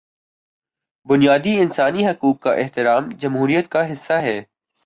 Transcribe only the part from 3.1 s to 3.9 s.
جمہوریت